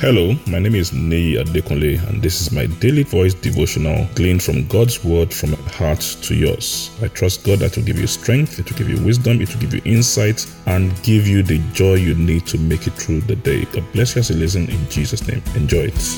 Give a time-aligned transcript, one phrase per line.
[0.00, 4.66] Hello, my name is Nei Adekunle, and this is my daily voice devotional gleaned from
[4.66, 6.90] God's word from my heart to yours.
[7.02, 9.60] I trust God that will give you strength, it will give you wisdom, it will
[9.60, 13.36] give you insight, and give you the joy you need to make it through the
[13.36, 13.66] day.
[13.66, 15.42] God bless you as you listen in Jesus' name.
[15.54, 16.16] Enjoy it.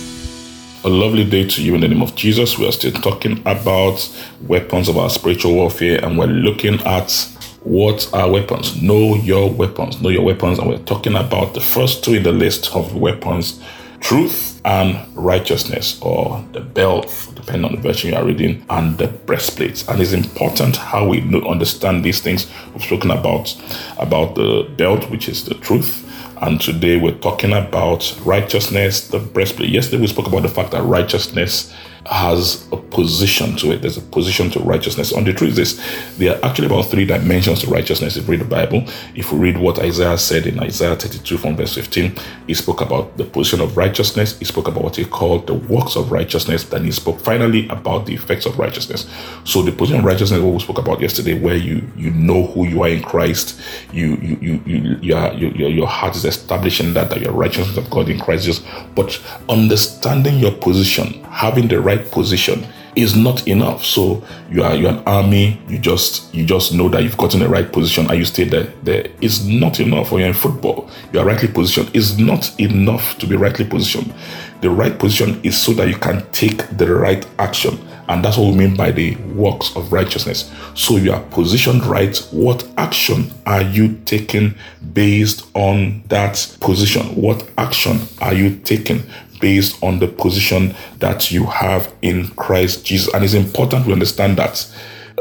[0.85, 2.57] A lovely day to you in the name of Jesus.
[2.57, 4.09] We are still talking about
[4.43, 7.32] weapons of our spiritual warfare, and we're looking at
[7.65, 8.81] what are weapons?
[8.83, 10.01] Know your weapons.
[10.01, 10.59] Know your weapons.
[10.59, 13.63] And we're talking about the first two in the list of weapons
[14.03, 19.09] truth and righteousness, or the belt, depending on the version you are reading, and the
[19.09, 19.89] breastplates.
[19.89, 22.51] And it's important how we understand these things.
[22.73, 23.57] We've spoken about
[23.99, 26.09] about the belt, which is the truth.
[26.43, 29.71] And today we're talking about righteousness, the breastplate.
[29.71, 31.73] Yesterday we spoke about the fact that righteousness
[32.07, 33.83] has a position to it.
[33.83, 35.13] There's a position to righteousness.
[35.13, 35.81] And the truth is,
[36.19, 38.85] there are actually about three dimensions to righteousness if we read the Bible.
[39.15, 42.15] If we read what Isaiah said in Isaiah 32 from verse 15,
[42.47, 44.39] he spoke about the position of righteousness.
[44.39, 46.65] He spoke about what he called the works of righteousness.
[46.65, 49.09] Then he spoke finally about the effects of righteousness.
[49.45, 52.67] So the position of righteousness, what we spoke about yesterday, where you you know who
[52.67, 53.61] you are in Christ,
[53.93, 57.33] you you you you, you are, you, your, your heart is establishing that that you're
[57.33, 58.65] righteousness of God in Christ Jesus.
[58.95, 63.85] But understanding your position, having the right position is not enough.
[63.85, 67.49] So you are you're an army, you just you just know that you've gotten the
[67.49, 68.73] right position and you stay there.
[68.85, 70.13] There is not enough.
[70.13, 71.91] Or you're in football, you are rightly positioned.
[71.95, 74.15] It's not enough to be rightly positioned.
[74.61, 77.77] The right position is so that you can take the right action.
[78.09, 80.53] And that's what we mean by the works of righteousness.
[80.75, 82.17] So you are positioned right.
[82.31, 84.55] What action are you taking
[84.93, 87.17] based on that position?
[87.17, 89.03] What action are you taking
[89.43, 93.13] based on the position that you have in Christ Jesus.
[93.13, 94.67] And it's important to understand that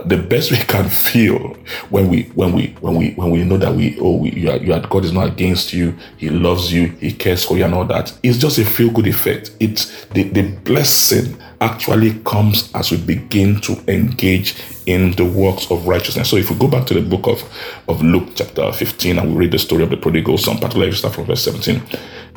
[0.05, 1.39] the best we can feel
[1.89, 4.58] when we when we when we when we know that we oh we, you are,
[4.58, 7.73] you are God is not against you he loves you he cares for you and
[7.73, 12.91] all that it's just a feel good effect it's the, the blessing actually comes as
[12.91, 14.55] we begin to engage
[14.87, 17.44] in the works of righteousness so if we go back to the book of
[17.88, 21.13] of Luke chapter 15 and we read the story of the prodigal son particularly start
[21.13, 21.81] from verse 17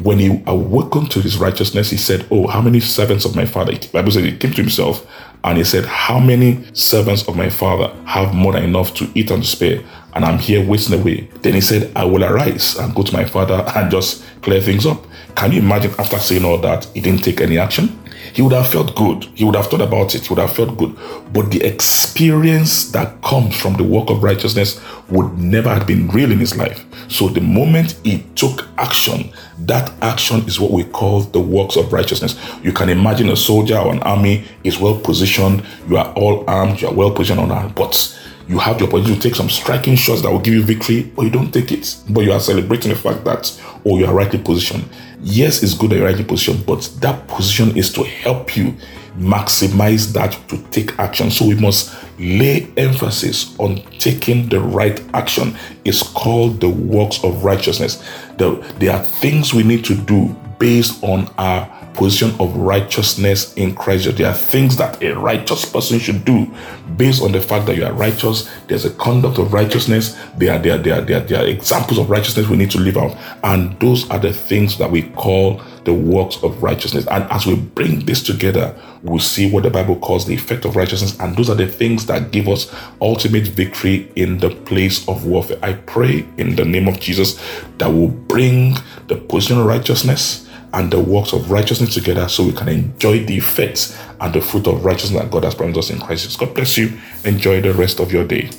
[0.02, 3.72] when he awakened to his righteousness he said oh how many servants of my father
[3.72, 5.06] the Bible said he came to himself
[5.44, 9.30] and he said, How many servants of my father have more than enough to eat
[9.30, 9.82] and to spare?
[10.14, 11.28] And I'm here wasting away.
[11.42, 14.86] Then he said, I will arise and go to my father and just clear things
[14.86, 15.04] up.
[15.36, 18.00] Can you imagine after saying all that, he didn't take any action?
[18.34, 19.24] He would have felt good.
[19.34, 20.26] He would have thought about it.
[20.26, 20.96] He would have felt good.
[21.32, 26.32] But the experience that comes from the work of righteousness would never have been real
[26.32, 26.84] in his life.
[27.06, 31.92] So the moment he took action, that action is what we call the works of
[31.92, 32.36] righteousness.
[32.62, 35.64] You can imagine a soldier or an army is well positioned.
[35.88, 36.80] You are all armed.
[36.80, 38.18] You are well positioned on our but
[38.48, 41.22] you have the opportunity to take some striking shots that will give you victory, but
[41.22, 41.96] you don't take it.
[42.10, 44.84] But you are celebrating the fact that, oh, you are rightly positioned.
[45.26, 48.76] Yes, it's good that you're rightly positioned, but that position is to help you
[49.16, 51.30] maximize that to take action.
[51.30, 55.56] So we must lay emphasis on taking the right action.
[55.86, 58.04] It's called the works of righteousness.
[58.36, 63.74] The, there are things we need to do based on our position of righteousness in
[63.74, 64.16] Christ.
[64.16, 66.52] There are things that a righteous person should do
[66.96, 68.50] based on the fact that you are righteous.
[68.66, 70.18] There's a conduct of righteousness.
[70.36, 72.70] There are, there, are, there, are, there, are, there are examples of righteousness we need
[72.72, 73.16] to live out.
[73.42, 77.06] And those are the things that we call the works of righteousness.
[77.08, 80.76] And as we bring this together, we'll see what the Bible calls the effect of
[80.76, 81.18] righteousness.
[81.20, 85.58] And those are the things that give us ultimate victory in the place of warfare.
[85.62, 87.40] I pray in the name of Jesus
[87.78, 88.76] that will bring
[89.08, 90.43] the position of righteousness
[90.74, 94.66] and the works of righteousness together so we can enjoy the effects and the fruit
[94.66, 96.38] of righteousness that God has promised us in Christ.
[96.38, 96.98] God bless you.
[97.24, 98.50] Enjoy the rest of your day.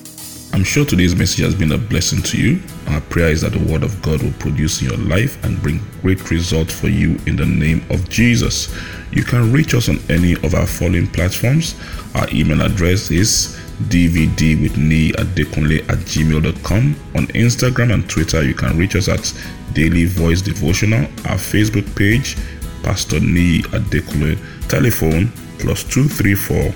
[0.53, 2.61] I'm sure today's message has been a blessing to you.
[2.87, 5.81] Our prayer is that the Word of God will produce in your life and bring
[6.01, 8.73] great results for you in the name of Jesus.
[9.11, 11.75] You can reach us on any of our following platforms.
[12.15, 13.59] Our email address is
[13.89, 16.95] dvd with me at at gmail.com.
[17.15, 19.33] On Instagram and Twitter, you can reach us at
[19.75, 22.35] Daily Voice Devotional, our Facebook page,
[22.81, 24.37] Pastor Nii Adekunle,
[24.67, 26.73] telephone plus 234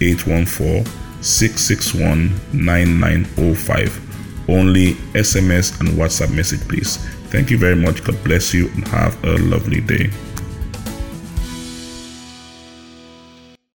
[0.00, 0.84] 814
[1.22, 4.48] 661 9905.
[4.48, 6.98] Only SMS and WhatsApp message, please.
[7.30, 8.02] Thank you very much.
[8.02, 10.10] God bless you and have a lovely day.